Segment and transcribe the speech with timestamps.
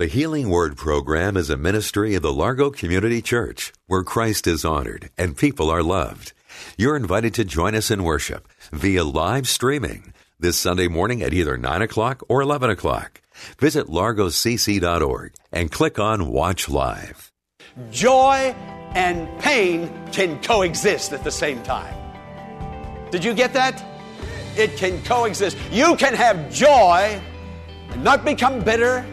[0.00, 4.64] The Healing Word program is a ministry of the Largo Community Church where Christ is
[4.64, 6.32] honored and people are loved.
[6.78, 11.58] You're invited to join us in worship via live streaming this Sunday morning at either
[11.58, 13.20] 9 o'clock or 11 o'clock.
[13.58, 17.30] Visit largocc.org and click on Watch Live.
[17.90, 18.56] Joy
[18.94, 21.94] and pain can coexist at the same time.
[23.10, 23.84] Did you get that?
[24.56, 25.58] It can coexist.
[25.70, 27.20] You can have joy
[27.90, 29.04] and not become bitter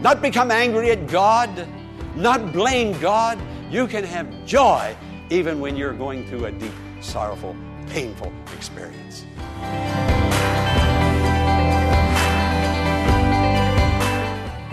[0.00, 1.68] not become angry at God,
[2.16, 3.38] not blame God.
[3.70, 4.96] You can have joy
[5.28, 7.54] even when you're going through a deep, sorrowful,
[7.88, 9.26] painful experience.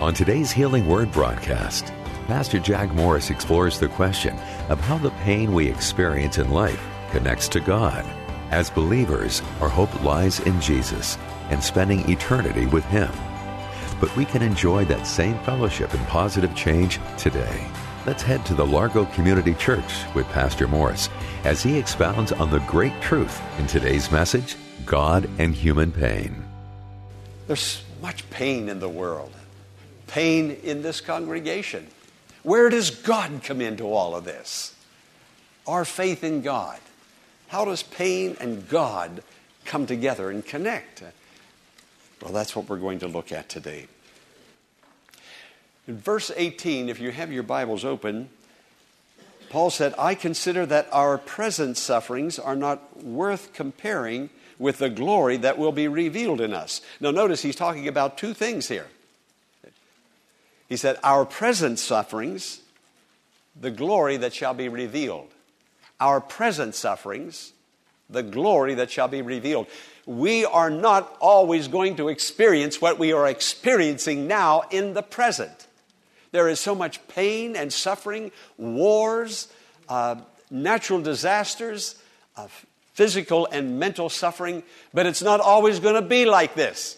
[0.00, 1.92] On today's Healing Word broadcast,
[2.26, 4.36] Pastor Jack Morris explores the question
[4.68, 8.04] of how the pain we experience in life connects to God.
[8.50, 11.18] As believers, our hope lies in Jesus
[11.50, 13.10] and spending eternity with Him
[14.00, 17.66] but we can enjoy that same fellowship and positive change today.
[18.06, 21.08] Let's head to the Largo Community Church with Pastor Morris
[21.44, 26.44] as he expounds on the great truth in today's message God and human pain.
[27.46, 29.32] There's much pain in the world,
[30.06, 31.86] pain in this congregation.
[32.42, 34.74] Where does God come into all of this?
[35.66, 36.78] Our faith in God.
[37.48, 39.22] How does pain and God
[39.64, 41.02] come together and connect?
[42.22, 43.86] Well, that's what we're going to look at today.
[45.86, 48.28] In verse 18, if you have your Bibles open,
[49.50, 55.36] Paul said, I consider that our present sufferings are not worth comparing with the glory
[55.38, 56.80] that will be revealed in us.
[57.00, 58.88] Now, notice he's talking about two things here.
[60.68, 62.60] He said, Our present sufferings,
[63.58, 65.28] the glory that shall be revealed.
[66.00, 67.52] Our present sufferings,
[68.10, 69.68] the glory that shall be revealed
[70.08, 75.66] we are not always going to experience what we are experiencing now in the present.
[76.32, 79.48] There is so much pain and suffering, wars,
[79.86, 80.16] uh,
[80.50, 81.94] natural disasters,
[82.38, 82.48] uh,
[82.94, 84.62] physical and mental suffering,
[84.94, 86.96] but it's not always going to be like this.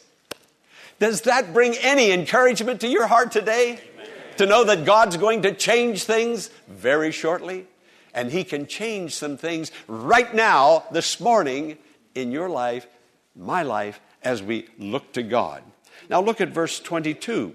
[1.01, 3.73] Does that bring any encouragement to your heart today?
[3.73, 4.09] Amen.
[4.37, 7.67] To know that God's going to change things very shortly?
[8.15, 11.77] And He can change some things right now, this morning,
[12.15, 12.87] in your life
[13.37, 15.63] my life as we look to God.
[16.09, 17.55] Now look at verse 22.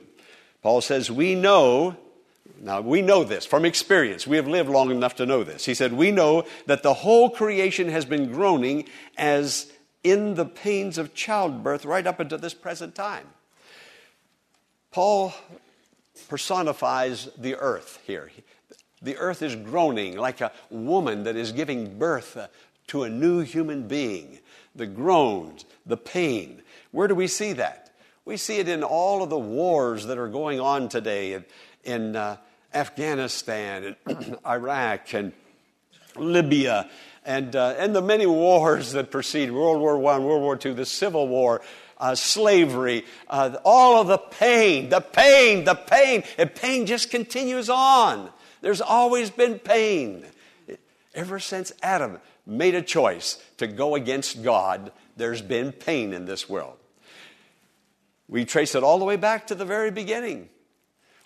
[0.61, 1.95] Paul says, We know,
[2.59, 4.25] now we know this from experience.
[4.25, 5.65] We have lived long enough to know this.
[5.65, 8.85] He said, We know that the whole creation has been groaning
[9.17, 9.71] as
[10.03, 13.27] in the pains of childbirth right up until this present time.
[14.91, 15.33] Paul
[16.29, 18.31] personifies the earth here.
[19.01, 22.37] The earth is groaning like a woman that is giving birth
[22.88, 24.40] to a new human being
[24.75, 26.62] the groans, the pain.
[26.91, 27.91] Where do we see that?
[28.25, 31.46] We see it in all of the wars that are going on today in,
[31.84, 32.38] in uh,
[32.73, 35.31] Afghanistan and Iraq and
[36.18, 36.90] Libya
[37.25, 40.85] and, uh, and the many wars that precede World War I, World War II, the
[40.85, 41.62] Civil War,
[41.97, 46.23] uh, slavery, uh, all of the pain, the pain, the pain.
[46.38, 48.29] And pain just continues on.
[48.62, 50.25] There's always been pain.
[51.16, 56.50] Ever since Adam made a choice to go against God, there's been pain in this
[56.50, 56.78] world.
[58.28, 60.50] We trace it all the way back to the very beginning.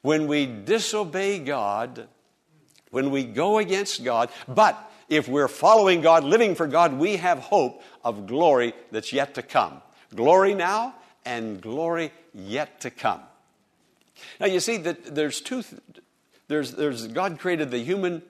[0.02, 2.08] When we disobey God,
[2.92, 4.78] when we go against God, but
[5.10, 9.42] if we're following God, living for God, we have hope of glory that's yet to
[9.42, 9.82] come.
[10.16, 13.22] Glory now and glory yet to come.
[14.40, 15.64] Now you see that there's two,
[16.48, 18.22] there's, there's God created the human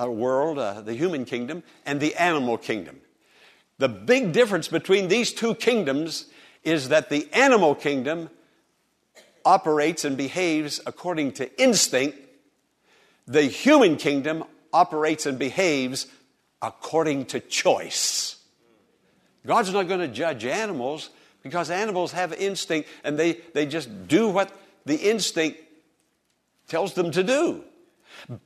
[0.00, 3.00] uh, world, uh, the human kingdom, and the animal kingdom.
[3.78, 6.26] The big difference between these two kingdoms
[6.62, 8.30] is that the animal kingdom
[9.44, 12.18] operates and behaves according to instinct,
[13.26, 16.06] the human kingdom operates and behaves
[16.62, 18.36] according to choice.
[19.46, 21.10] God's not going to judge animals
[21.42, 24.50] because animals have instinct and they, they just do what
[24.86, 25.60] the instinct
[26.68, 27.62] tells them to do.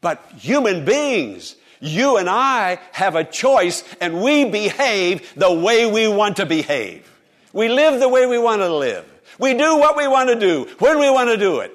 [0.00, 6.08] But human beings, you and I have a choice and we behave the way we
[6.08, 7.10] want to behave.
[7.52, 9.04] We live the way we want to live.
[9.38, 11.74] We do what we want to do when we want to do it.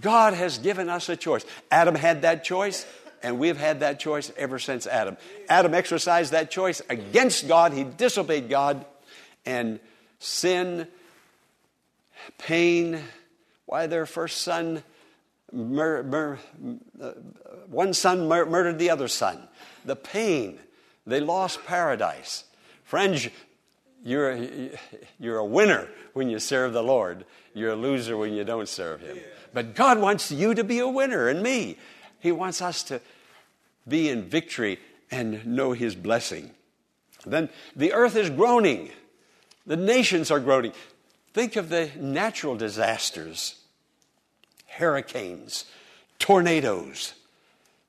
[0.00, 1.44] God has given us a choice.
[1.70, 2.86] Adam had that choice,
[3.22, 5.16] and we've had that choice ever since Adam.
[5.48, 8.84] Adam exercised that choice against God, he disobeyed God,
[9.46, 9.78] and
[10.18, 10.88] sin,
[12.38, 13.00] pain,
[13.66, 14.82] why their first son,
[15.54, 16.38] mur- mur-
[17.00, 17.12] uh,
[17.68, 19.48] one son mur- murdered the other son.
[19.84, 20.58] The pain,
[21.06, 22.44] they lost paradise.
[22.84, 23.28] Friends,
[24.04, 24.36] you're,
[25.18, 27.24] you're a winner when you serve the Lord.
[27.54, 29.18] You're a loser when you don't serve Him.
[29.52, 31.78] But God wants you to be a winner and me.
[32.20, 33.00] He wants us to
[33.86, 34.78] be in victory
[35.10, 36.50] and know His blessing.
[37.24, 38.90] Then the earth is groaning,
[39.66, 40.72] the nations are groaning.
[41.32, 43.63] Think of the natural disasters
[44.76, 45.64] hurricanes,
[46.18, 47.14] tornadoes,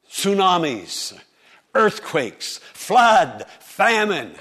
[0.09, 1.17] tsunamis,
[1.73, 4.33] earthquakes, flood, famine.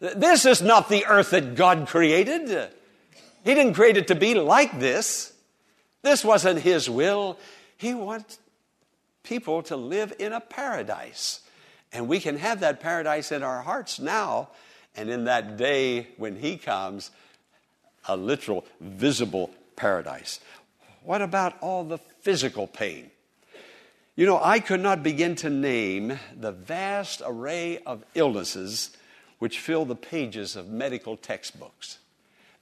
[0.00, 2.70] This is not the earth that God created.
[3.44, 5.32] He didn't create it to be like this.
[6.02, 7.38] This wasn't His will.
[7.76, 8.38] He wants
[9.22, 11.40] people to live in a paradise.
[11.92, 14.50] And we can have that paradise in our hearts now.
[14.96, 17.10] And in that day when He comes,
[18.06, 20.40] a literal, visible paradise.
[21.04, 23.10] What about all the physical pain?
[24.16, 28.96] You know, I could not begin to name the vast array of illnesses
[29.38, 31.98] which fill the pages of medical textbooks.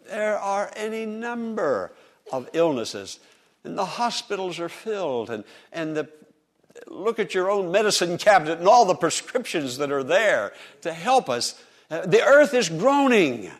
[0.08, 1.92] There are any number
[2.32, 3.20] of illnesses,
[3.62, 6.08] and the hospitals are filled, and, and the,
[6.88, 11.30] look at your own medicine cabinet and all the prescriptions that are there to help
[11.30, 11.62] us.
[11.88, 13.52] Uh, the earth is groaning.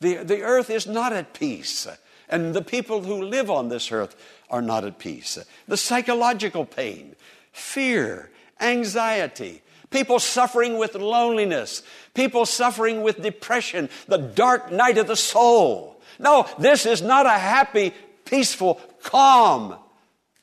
[0.00, 1.86] The, the earth is not at peace.
[2.32, 4.16] And the people who live on this earth
[4.48, 5.38] are not at peace.
[5.68, 7.14] The psychological pain,
[7.52, 11.82] fear, anxiety, people suffering with loneliness,
[12.14, 16.00] people suffering with depression, the dark night of the soul.
[16.18, 17.92] No, this is not a happy,
[18.24, 19.76] peaceful, calm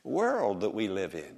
[0.03, 1.37] world that we live in.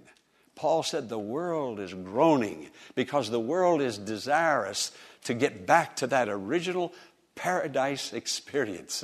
[0.56, 4.92] Paul said the world is groaning because the world is desirous
[5.24, 6.94] to get back to that original
[7.36, 9.04] paradise experience.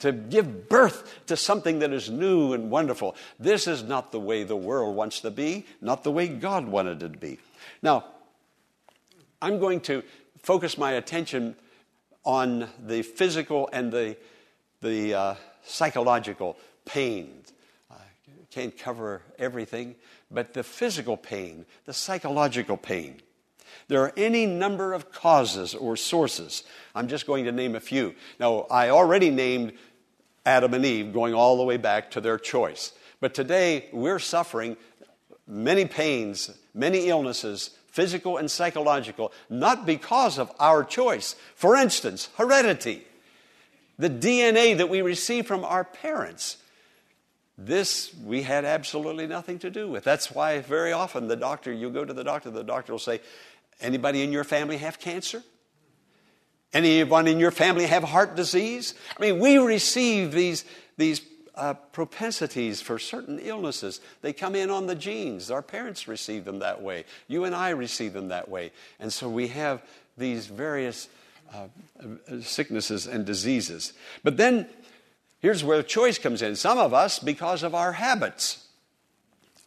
[0.00, 3.16] To give birth to something that is new and wonderful.
[3.38, 7.02] This is not the way the world wants to be, not the way God wanted
[7.02, 7.38] it to be.
[7.82, 8.04] Now,
[9.40, 10.02] I'm going to
[10.42, 11.56] focus my attention
[12.24, 14.16] on the physical and the,
[14.80, 17.42] the uh, psychological pain.
[17.90, 17.94] I
[18.50, 19.94] can't cover everything,
[20.30, 23.20] but the physical pain, the psychological pain.
[23.88, 26.64] There are any number of causes or sources.
[26.94, 28.14] I'm just going to name a few.
[28.38, 29.72] Now, I already named
[30.46, 32.92] Adam and Eve going all the way back to their choice.
[33.20, 34.76] But today, we're suffering
[35.46, 41.36] many pains, many illnesses, physical and psychological, not because of our choice.
[41.54, 43.06] For instance, heredity,
[43.98, 46.56] the DNA that we receive from our parents.
[47.56, 50.02] This we had absolutely nothing to do with.
[50.02, 53.20] That's why very often the doctor, you go to the doctor, the doctor will say,
[53.80, 55.42] Anybody in your family have cancer?
[56.72, 58.94] Anyone in your family have heart disease?
[59.16, 60.64] I mean, we receive these,
[60.96, 61.20] these
[61.54, 64.00] uh, propensities for certain illnesses.
[64.22, 65.50] They come in on the genes.
[65.50, 67.04] Our parents receive them that way.
[67.28, 68.72] You and I receive them that way.
[68.98, 69.82] And so we have
[70.18, 71.08] these various
[71.54, 71.68] uh,
[72.40, 73.92] sicknesses and diseases.
[74.24, 74.68] But then
[75.38, 76.56] here's where choice comes in.
[76.56, 78.66] Some of us, because of our habits,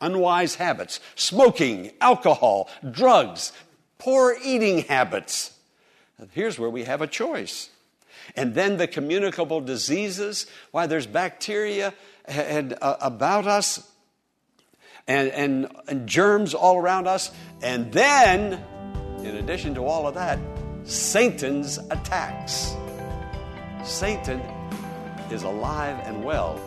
[0.01, 3.53] unwise habits, smoking, alcohol, drugs,
[3.97, 5.51] poor eating habits.
[6.31, 7.69] Here's where we have a choice.
[8.35, 11.93] And then the communicable diseases, why there's bacteria
[12.25, 13.89] and, uh, about us
[15.07, 17.31] and, and, and germs all around us.
[17.61, 18.61] And then,
[19.19, 20.39] in addition to all of that,
[20.83, 22.75] Satan's attacks.
[23.83, 24.41] Satan
[25.31, 26.59] is alive and well,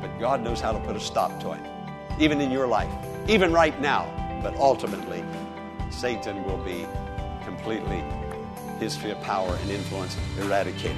[0.00, 1.60] but God knows how to put a stop to it,
[2.20, 2.92] even in your life,
[3.28, 4.10] even right now.
[4.42, 5.22] But ultimately,
[5.90, 6.86] Satan will be
[7.44, 8.02] completely,
[8.78, 10.96] his sphere of power and influence eradicated.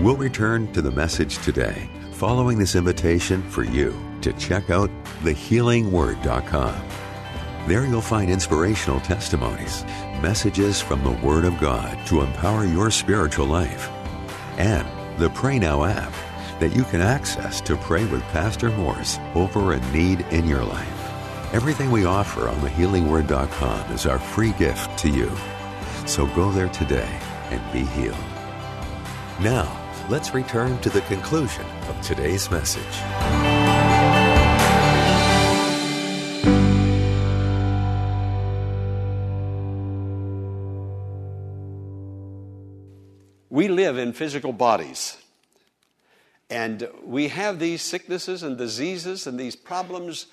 [0.00, 4.88] We'll return to the message today following this invitation for you to check out
[5.22, 6.88] thehealingword.com.
[7.66, 9.84] There you'll find inspirational testimonies,
[10.22, 13.90] messages from the Word of God to empower your spiritual life,
[14.56, 14.86] and
[15.18, 16.12] the Pray Now app
[16.60, 21.52] that you can access to pray with Pastor Morris over a need in your life.
[21.52, 25.30] Everything we offer on thehealingword.com is our free gift to you.
[26.06, 27.18] So go there today
[27.50, 28.16] and be healed.
[29.40, 29.70] Now,
[30.08, 33.02] let's return to the conclusion of today's message.
[43.56, 45.16] we live in physical bodies.
[46.48, 50.26] And we have these sicknesses and diseases and these problems.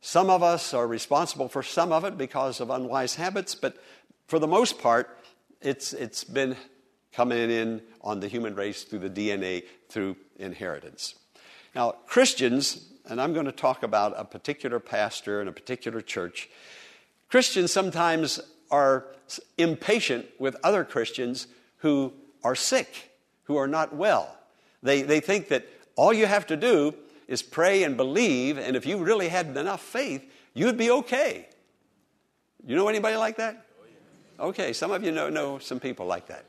[0.00, 3.76] Some of us are responsible for some of it because of unwise habits, but
[4.26, 5.18] for the most part,
[5.60, 6.56] it's, it's been
[7.12, 11.14] coming in on the human race through the DNA, through inheritance.
[11.74, 16.48] Now, Christians, and I'm going to talk about a particular pastor and a particular church,
[17.28, 19.06] Christians sometimes are
[19.58, 21.46] impatient with other Christians
[21.78, 23.10] who are sick,
[23.44, 24.37] who are not well.
[24.82, 25.66] They, they think that
[25.96, 26.94] all you have to do
[27.26, 31.46] is pray and believe, and if you really had enough faith, you'd be okay.
[32.66, 33.66] You know anybody like that?
[34.40, 36.44] Okay, some of you know, know some people like that.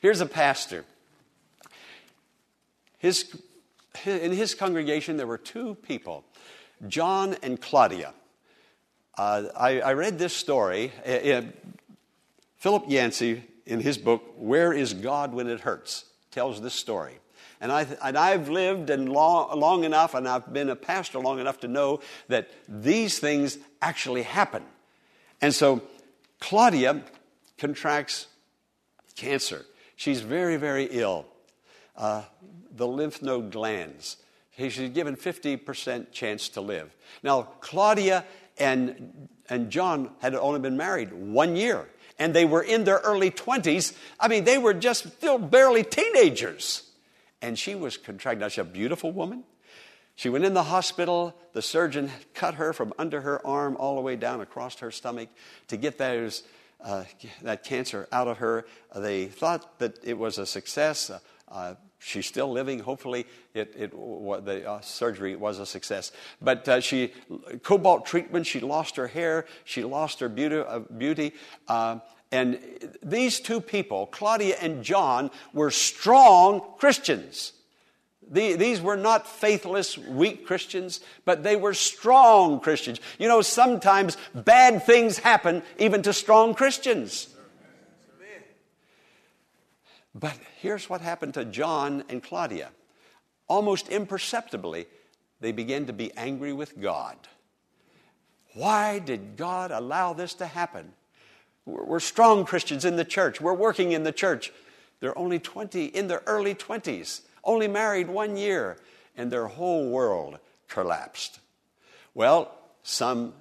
[0.00, 0.84] Here's a pastor.
[2.98, 3.36] His,
[4.04, 6.24] in his congregation, there were two people,
[6.88, 8.12] John and Claudia.
[9.16, 10.90] Uh, I, I, read this story.
[11.06, 11.42] Uh, uh,
[12.56, 17.18] Philip Yancey, in his book, Where is God When It Hurts, tells this story.
[17.60, 21.38] And, I, and I've lived and long, long enough, and I've been a pastor long
[21.38, 24.64] enough to know that these things actually happen.
[25.40, 25.82] And so
[26.40, 27.02] Claudia
[27.58, 28.26] contracts
[29.14, 29.64] cancer.
[29.94, 31.26] She's very, very ill.
[31.96, 32.22] Uh,
[32.74, 34.16] the lymph node glands.
[34.58, 36.94] She's given 50% chance to live.
[37.22, 38.24] Now, Claudia
[38.58, 43.30] and, and John had only been married one year, and they were in their early
[43.30, 43.94] 20s.
[44.18, 46.88] I mean, they were just still barely teenagers.
[47.40, 48.40] And she was contracted.
[48.40, 49.44] Now, she's a beautiful woman.
[50.14, 51.34] She went in the hospital.
[51.52, 55.28] The surgeon cut her from under her arm all the way down across her stomach
[55.68, 56.42] to get those
[56.84, 57.04] uh,
[57.42, 58.66] that cancer out of her.
[58.94, 61.10] They thought that it was a success.
[61.10, 62.80] Uh, uh she's still living.
[62.80, 66.12] Hopefully, it, it the uh, surgery was a success.
[66.40, 67.12] But uh, she
[67.62, 68.46] cobalt treatment.
[68.46, 69.46] She lost her hair.
[69.64, 70.62] She lost her beauty.
[70.96, 71.32] beauty
[72.32, 72.58] and
[73.02, 77.52] these two people, Claudia and John, were strong Christians.
[78.30, 83.00] these were not faithless, weak Christians, but they were strong Christians.
[83.18, 87.28] You know, sometimes bad things happen even to strong Christians.
[90.14, 92.70] But here's what happened to John and Claudia.
[93.48, 94.86] Almost imperceptibly,
[95.40, 97.16] they began to be angry with God.
[98.54, 100.92] Why did God allow this to happen?
[101.64, 103.40] We're strong Christians in the church.
[103.40, 104.52] We're working in the church.
[105.00, 108.76] They're only 20, in their early 20s, only married one year,
[109.16, 110.38] and their whole world
[110.68, 111.40] collapsed.
[112.14, 113.32] Well, some,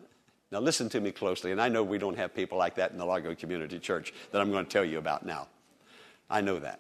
[0.51, 2.97] now listen to me closely, and I know we don't have people like that in
[2.97, 5.47] the Largo Community Church that I'm going to tell you about now.
[6.31, 6.79] I know that.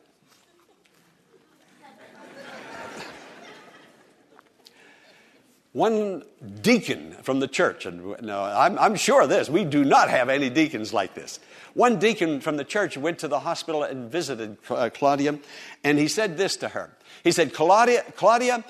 [5.73, 6.23] one
[6.61, 10.27] deacon from the church, and no, I'm, I'm, sure of this, we do not have
[10.27, 11.39] any deacons like this.
[11.73, 15.39] One deacon from the church went to the hospital and visited uh, Claudia,
[15.83, 16.97] and he said this to her.
[17.23, 18.65] He said, Claudia, Claudia,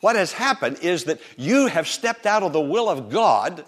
[0.00, 3.64] what has happened is that you have stepped out of the will of God.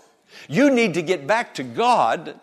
[0.49, 2.39] You need to get back to God.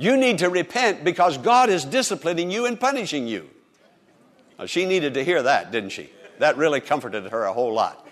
[0.00, 3.50] You need to repent because God is disciplining you and punishing you.
[4.58, 6.08] Now, she needed to hear that, didn't she?
[6.38, 8.08] That really comforted her a whole lot.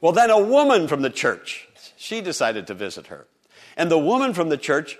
[0.00, 1.68] Well, then a woman from the church,
[1.98, 3.26] she decided to visit her.
[3.76, 4.98] And the woman from the church,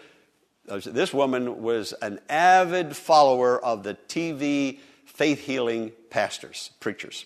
[0.67, 7.25] this woman was an avid follower of the TV faith healing pastors, preachers.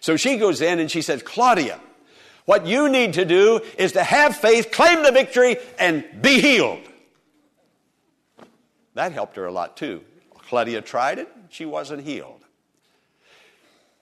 [0.00, 1.80] So she goes in and she says, Claudia,
[2.44, 6.80] what you need to do is to have faith, claim the victory, and be healed.
[8.94, 10.02] That helped her a lot too.
[10.48, 12.44] Claudia tried it, she wasn't healed.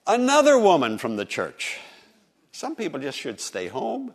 [0.07, 1.77] Another woman from the church,
[2.51, 4.13] some people just should stay home.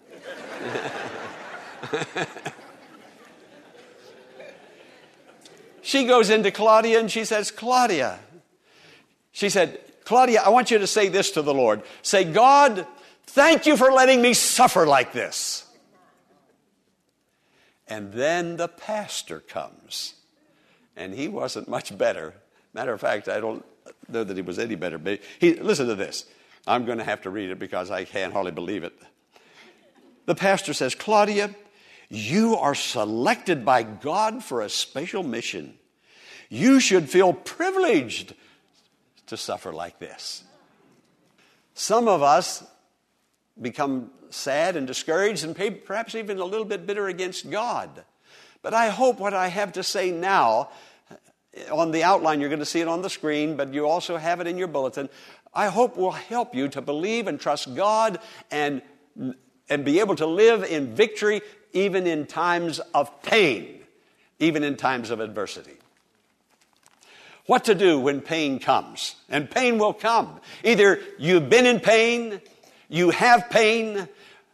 [5.82, 8.18] she goes into Claudia and she says, Claudia,
[9.32, 11.82] she said, Claudia, I want you to say this to the Lord.
[12.02, 12.86] Say, God,
[13.26, 15.66] thank you for letting me suffer like this.
[17.88, 20.14] And then the pastor comes,
[20.96, 22.34] and he wasn't much better.
[22.72, 23.64] Matter of fact, I don't
[24.08, 24.98] know that he was any better.
[24.98, 26.26] But he, listen to this.
[26.66, 28.94] I'm going to have to read it because I can't hardly believe it.
[30.26, 31.54] The pastor says, Claudia,
[32.08, 35.74] you are selected by God for a special mission.
[36.48, 38.34] You should feel privileged
[39.26, 40.44] to suffer like this.
[41.74, 42.64] Some of us
[43.60, 48.04] become sad and discouraged and perhaps even a little bit bitter against God.
[48.66, 50.70] But I hope what I have to say now
[51.70, 54.40] on the outline, you're going to see it on the screen, but you also have
[54.40, 55.08] it in your bulletin.
[55.54, 58.18] I hope will help you to believe and trust God
[58.50, 58.82] and,
[59.68, 61.42] and be able to live in victory
[61.74, 63.82] even in times of pain,
[64.40, 65.76] even in times of adversity.
[67.46, 69.14] what to do when pain comes.
[69.28, 70.40] And pain will come.
[70.64, 72.40] Either you've been in pain,
[72.88, 74.08] you have pain,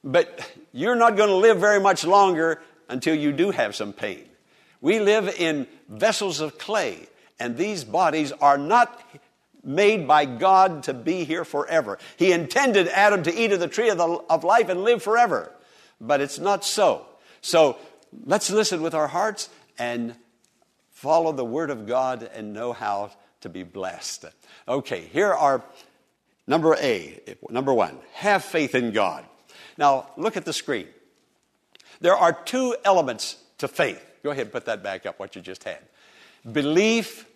[0.05, 2.61] but you're not going to live very much longer
[2.93, 4.25] until you do have some pain.
[4.81, 7.09] We live in vessels of clay,
[7.41, 9.03] and these bodies are not
[9.65, 11.99] made by God to be here forever.
[12.17, 15.51] He intended Adam to eat of the tree of, the, of life and live forever,
[16.01, 17.07] but it's not so.
[17.41, 17.79] So
[18.25, 20.15] let's listen with our hearts and
[20.91, 24.27] follow the Word of God and know how to be blessed.
[24.69, 25.63] Okay, here are
[26.47, 29.25] number A, number one, have faith in God.
[29.79, 30.89] Now, look at the screen.
[32.03, 34.05] There are two elements to faith.
[34.23, 35.79] Go ahead and put that back up, what you just had.
[36.51, 37.27] Belief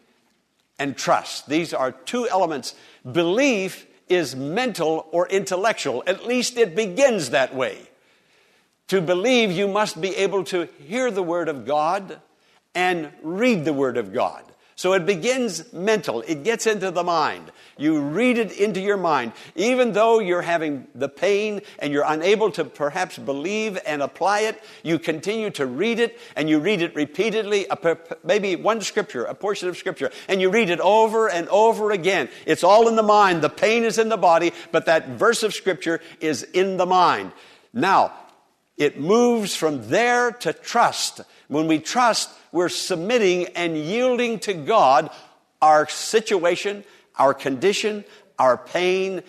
[0.79, 1.49] and trust.
[1.49, 2.75] These are two elements.
[3.11, 6.03] Belief is mental or intellectual.
[6.07, 7.79] At least it begins that way.
[8.89, 12.21] To believe, you must be able to hear the Word of God
[12.75, 14.43] and read the Word of God.
[14.76, 17.50] So it begins mental, it gets into the mind.
[17.78, 19.33] You read it into your mind.
[19.54, 24.62] Even though you're having the pain and you're unable to perhaps believe and apply it,
[24.83, 27.66] you continue to read it and you read it repeatedly,
[28.23, 32.28] maybe one scripture, a portion of scripture, and you read it over and over again.
[32.45, 33.40] It's all in the mind.
[33.40, 37.33] The pain is in the body, but that verse of scripture is in the mind.
[37.73, 38.12] Now,
[38.76, 41.21] it moves from there to trust.
[41.49, 45.11] When we trust, we're submitting and yielding to God
[45.62, 46.85] our situation,
[47.16, 48.04] our condition,
[48.38, 49.23] our pain.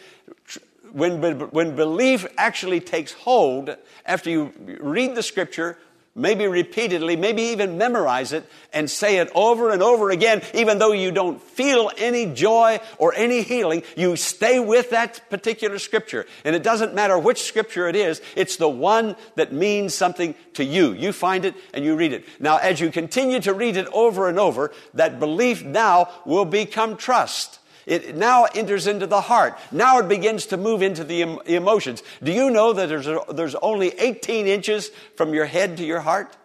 [0.92, 3.76] When, when belief actually takes hold,
[4.06, 5.78] after you read the scripture,
[6.18, 10.92] maybe repeatedly, maybe even memorize it and say it over and over again, even though
[10.92, 16.26] you don't feel any joy or any healing, you stay with that particular scripture.
[16.44, 20.64] And it doesn't matter which scripture it is, it's the one that means something to
[20.64, 20.94] you.
[20.94, 22.26] You find it and you read it.
[22.40, 26.98] Now, as you continue to read it over and over, that belief now will become
[26.98, 27.60] trust.
[27.88, 29.58] It now enters into the heart.
[29.72, 32.04] Now it begins to move into the emotions.
[32.22, 36.02] Do you know that there's, a, there's only 18 inches from your head to your
[36.02, 36.36] heart?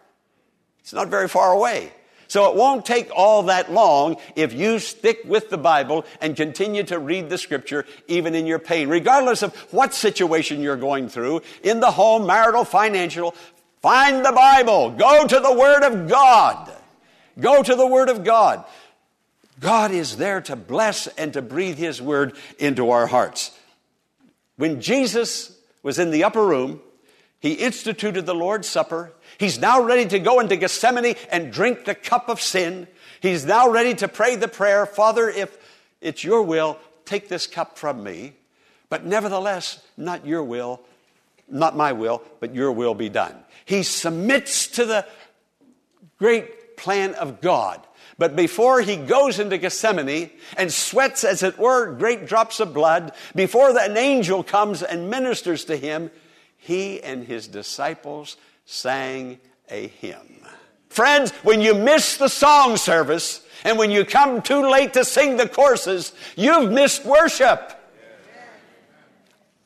[0.79, 1.91] It's not very far away.
[2.29, 6.83] So it won't take all that long if you stick with the Bible and continue
[6.85, 11.41] to read the scripture even in your pain, regardless of what situation you're going through,
[11.61, 13.35] in the home, marital, financial.
[13.81, 14.91] Find the Bible.
[14.91, 16.71] Go to the Word of God.
[17.39, 18.63] Go to the Word of God.
[19.59, 23.51] God is there to bless and to breathe His word into our hearts.
[24.57, 26.81] When Jesus was in the upper room,
[27.39, 29.11] He instituted the Lord's Supper.
[29.37, 32.87] He's now ready to go into Gethsemane and drink the cup of sin.
[33.21, 35.57] He's now ready to pray the prayer Father, if
[36.01, 38.33] it's your will, take this cup from me.
[38.89, 40.81] But nevertheless, not your will,
[41.49, 43.35] not my will, but your will be done.
[43.65, 45.05] He submits to the
[46.19, 47.81] great plan of God.
[48.23, 53.11] But before he goes into Gethsemane and sweats, as it were, great drops of blood,
[53.35, 56.09] before that an angel comes and ministers to him,
[56.55, 60.39] he and his disciples sang a hymn.
[60.87, 65.35] Friends, when you miss the song service and when you come too late to sing
[65.35, 67.77] the courses, you've missed worship.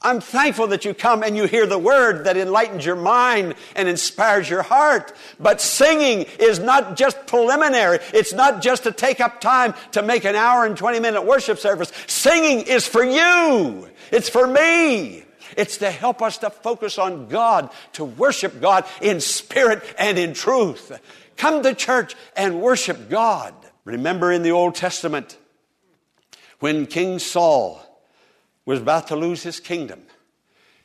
[0.02, 3.90] I'm thankful that you come and you hear the word that enlightens your mind and
[3.90, 5.12] inspires your heart.
[5.40, 8.00] But singing is not just preliminary.
[8.14, 11.58] It's not just to take up time to make an hour and 20 minute worship
[11.58, 11.92] service.
[12.06, 13.90] Singing is for you.
[14.12, 15.24] It's for me.
[15.56, 20.34] It's to help us to focus on God, to worship God in spirit and in
[20.34, 20.92] truth.
[21.38, 23.56] Come to church and worship God.
[23.84, 25.38] Remember in the Old Testament
[26.60, 27.82] when King Saul
[28.68, 30.02] was about to lose his kingdom.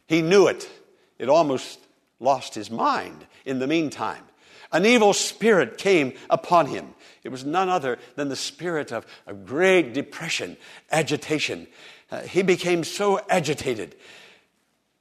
[0.07, 0.71] He knew it.
[1.19, 1.81] It almost
[2.21, 4.23] lost his mind in the meantime.
[4.71, 6.95] An evil spirit came upon him.
[7.25, 10.57] It was none other than the spirit of, a great depression,
[10.91, 11.67] agitation.
[12.11, 13.97] Uh, he became so agitated.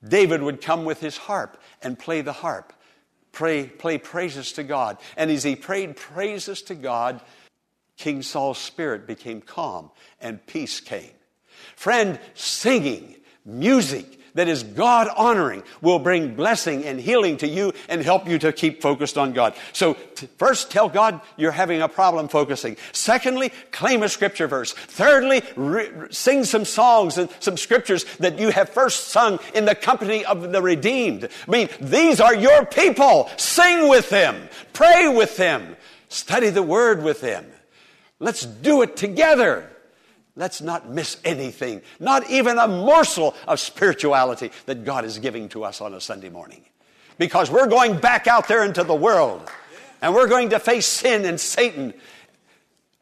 [0.04, 2.74] David would come with his harp and play the harp,
[3.32, 4.98] pray, play praises to God.
[5.16, 7.22] And as he prayed praises to God,
[7.96, 11.12] King Saul's spirit became calm and peace came.
[11.76, 18.02] Friend, singing, music that is God honoring will bring blessing and healing to you and
[18.02, 19.54] help you to keep focused on God.
[19.74, 22.78] So, t- first, tell God you're having a problem focusing.
[22.94, 24.74] Secondly, claim a scripture verse.
[24.74, 29.76] Thirdly, re- sing some songs and some scriptures that you have first sung in the
[29.76, 31.28] company of the redeemed.
[31.48, 33.30] I mean, these are your people.
[33.38, 35.76] Sing with them, pray with them,
[36.10, 37.46] study the word with them.
[38.20, 39.68] Let's do it together.
[40.36, 45.64] Let's not miss anything, not even a morsel of spirituality that God is giving to
[45.64, 46.64] us on a Sunday morning.
[47.18, 49.50] Because we're going back out there into the world
[50.02, 51.94] and we're going to face sin and Satan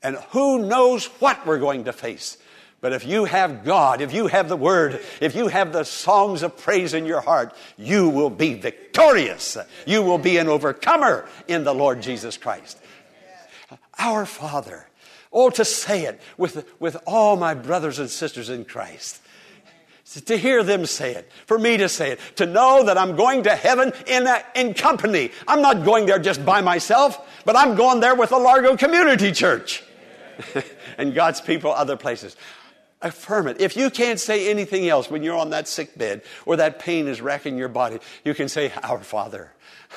[0.01, 2.37] And who knows what we're going to face.
[2.81, 6.43] But if you have God, if you have the Word, if you have the songs
[6.43, 9.57] of praise in your heart, you will be victorious.
[9.85, 12.79] You will be an overcomer in the Lord Jesus Christ.
[13.97, 14.88] Our Father.
[15.31, 19.21] Oh, to say it with, with all my brothers and sisters in Christ.
[20.25, 23.43] To hear them say it, for me to say it, to know that I'm going
[23.43, 25.29] to heaven in, a, in company.
[25.47, 29.31] I'm not going there just by myself, but I'm going there with the Largo Community
[29.31, 29.83] Church
[30.97, 32.35] and God's people other places.
[33.03, 33.61] Affirm it.
[33.61, 37.07] If you can't say anything else when you're on that sick bed or that pain
[37.07, 39.53] is racking your body, you can say, Our Father,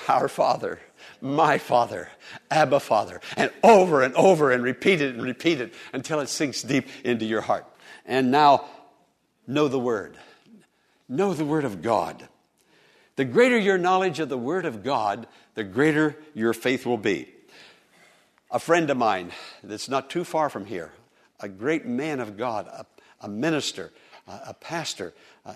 [0.09, 0.79] our Father,
[1.23, 2.09] my Father,
[2.51, 6.63] Abba Father, and over and over and repeat it and repeat it until it sinks
[6.63, 7.65] deep into your heart.
[8.05, 8.67] And now,
[9.47, 10.19] know the Word.
[11.09, 12.29] Know the Word of God.
[13.17, 17.29] The greater your knowledge of the Word of God, the greater your faith will be.
[18.51, 19.31] A friend of mine
[19.63, 20.93] that's not too far from here,
[21.41, 22.85] a great man of God, a,
[23.21, 23.93] a minister,
[24.27, 25.15] a, a pastor.
[25.47, 25.55] Uh,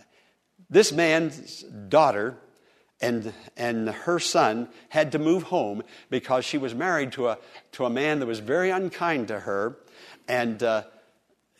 [0.70, 2.36] this man's daughter
[3.00, 7.38] and, and her son had to move home because she was married to a,
[7.72, 9.76] to a man that was very unkind to her.
[10.28, 10.84] And uh,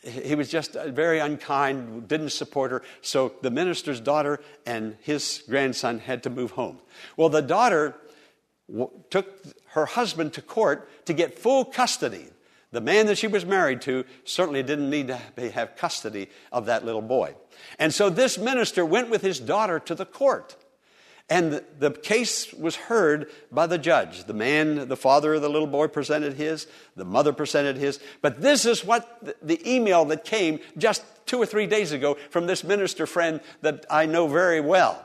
[0.01, 2.81] he was just very unkind, didn't support her.
[3.01, 6.79] So the minister's daughter and his grandson had to move home.
[7.15, 7.95] Well, the daughter
[8.69, 9.27] w- took
[9.71, 12.27] her husband to court to get full custody.
[12.71, 15.17] The man that she was married to certainly didn't need to
[15.51, 17.35] have custody of that little boy.
[17.79, 20.55] And so this minister went with his daughter to the court.
[21.29, 24.23] And the, case was heard by the judge.
[24.23, 27.99] The man, the father of the little boy, presented his, the mother presented his.
[28.21, 32.47] But this is what the email that came just two or three days ago from
[32.47, 35.03] this minister friend that I know very well.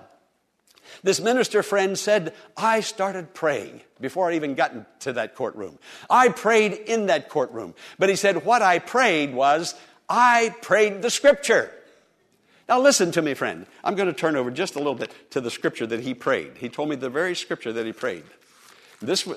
[1.03, 5.79] This minister friend said, I started praying before I even got into that courtroom.
[6.09, 7.75] I prayed in that courtroom.
[7.99, 9.75] But he said, What I prayed was,
[10.09, 11.73] I prayed the scripture.
[12.69, 13.67] Now, listen to me, friend.
[13.83, 16.59] I'm going to turn over just a little bit to the scripture that he prayed.
[16.59, 18.25] He told me the very scripture that he prayed.
[19.01, 19.29] This,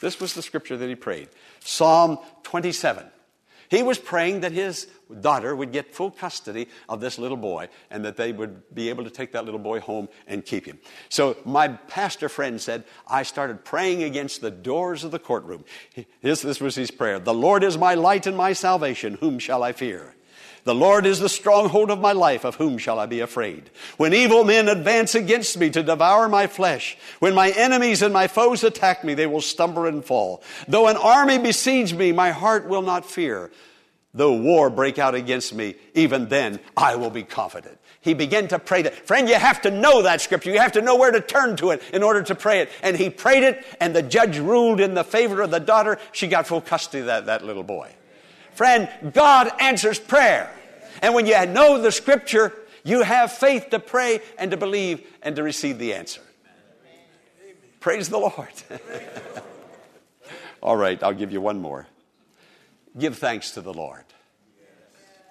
[0.00, 1.28] this was the scripture that he prayed
[1.60, 3.06] Psalm 27.
[3.68, 4.86] He was praying that his
[5.22, 9.04] daughter would get full custody of this little boy and that they would be able
[9.04, 10.78] to take that little boy home and keep him.
[11.08, 15.64] So my pastor friend said, I started praying against the doors of the courtroom.
[16.20, 19.14] This was his prayer The Lord is my light and my salvation.
[19.20, 20.14] Whom shall I fear?
[20.64, 22.44] The Lord is the stronghold of my life.
[22.44, 23.70] Of whom shall I be afraid?
[23.96, 28.28] When evil men advance against me to devour my flesh, when my enemies and my
[28.28, 30.42] foes attack me, they will stumble and fall.
[30.68, 33.50] Though an army besiege me, my heart will not fear.
[34.14, 37.78] Though war break out against me, even then I will be confident.
[38.02, 38.94] He began to pray that.
[39.06, 40.50] Friend, you have to know that scripture.
[40.50, 42.70] You have to know where to turn to it in order to pray it.
[42.82, 45.98] And he prayed it, and the judge ruled in the favor of the daughter.
[46.10, 47.94] She got full custody of that, that little boy.
[48.54, 50.54] Friend, God answers prayer.
[51.00, 52.52] And when you know the scripture,
[52.84, 56.20] you have faith to pray and to believe and to receive the answer.
[57.80, 58.52] Praise the Lord.
[60.62, 61.86] All right, I'll give you one more.
[62.96, 64.04] Give thanks to the Lord.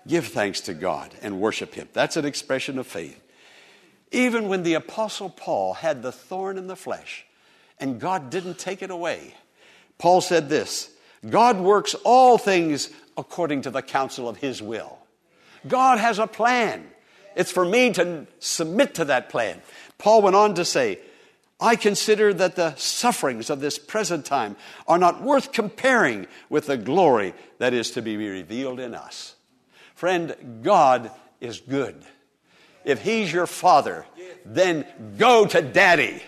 [0.08, 1.88] Give thanks to God and worship Him.
[1.94, 3.22] That's an expression of faith.
[4.12, 7.26] Even when the Apostle Paul had the thorn in the flesh
[7.80, 9.36] and God didn't take it away,
[9.98, 10.90] Paul said this
[11.30, 14.98] God works all things according to the counsel of His will.
[15.68, 16.88] God has a plan.
[17.36, 19.62] It's for me to submit to that plan.
[19.98, 21.00] Paul went on to say,
[21.60, 24.56] I consider that the sufferings of this present time
[24.88, 29.36] are not worth comparing with the glory that is to be revealed in us.
[29.94, 32.04] Friend, God is good.
[32.84, 34.08] If He's your father,
[34.44, 34.88] then
[35.20, 36.24] go to daddy.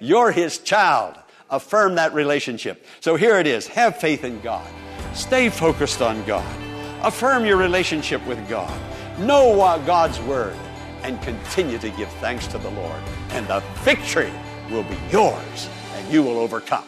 [0.00, 1.16] You're His child.
[1.48, 2.84] Affirm that relationship.
[3.00, 4.68] So here it is have faith in God,
[5.14, 6.56] stay focused on God,
[7.02, 8.72] affirm your relationship with God,
[9.18, 9.54] know
[9.86, 10.56] God's Word,
[11.02, 13.00] and continue to give thanks to the Lord.
[13.30, 14.32] And the victory
[14.70, 16.84] will be yours and you will overcome.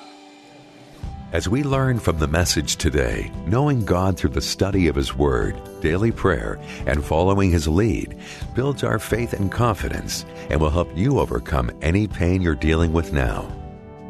[1.33, 5.61] As we learn from the message today, knowing God through the study of His Word,
[5.81, 8.17] daily prayer, and following His lead
[8.55, 13.13] builds our faith and confidence and will help you overcome any pain you're dealing with
[13.13, 13.53] now.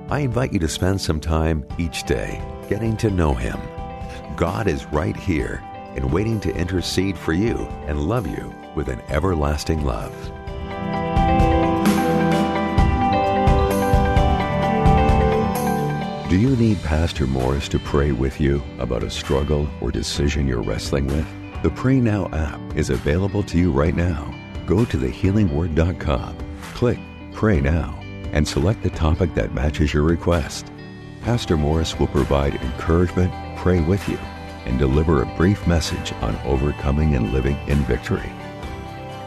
[0.08, 3.58] I invite you to spend some time each day getting to know Him.
[4.36, 5.62] God is right here
[5.94, 10.12] and waiting to intercede for you and love you with an everlasting love.
[16.28, 20.62] Do you need Pastor Morris to pray with you about a struggle or decision you're
[20.62, 21.26] wrestling with?
[21.62, 24.34] The Pray Now app is available to you right now.
[24.66, 26.36] Go to thehealingword.com,
[26.74, 26.98] click
[27.32, 27.98] Pray Now,
[28.32, 30.70] and select the topic that matches your request.
[31.22, 33.32] Pastor Morris will provide encouragement,
[33.66, 34.18] pray with you,
[34.66, 38.30] and deliver a brief message on overcoming and living in victory.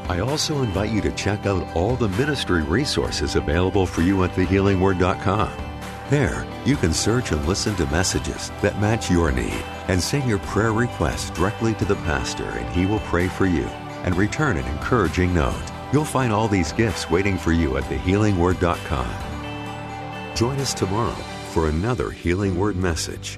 [0.07, 4.31] I also invite you to check out all the ministry resources available for you at
[4.31, 5.51] thehealingword.com.
[6.09, 10.39] There, you can search and listen to messages that match your need and send your
[10.39, 13.65] prayer requests directly to the pastor, and he will pray for you
[14.05, 15.69] and return an encouraging note.
[15.91, 20.33] You'll find all these gifts waiting for you at thehealingword.com.
[20.33, 21.21] Join us tomorrow
[21.51, 23.37] for another Healing Word message.